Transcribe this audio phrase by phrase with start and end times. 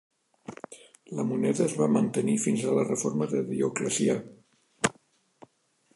[1.19, 4.19] La moneda es va mantenir fins a la reforma de Dioclecià.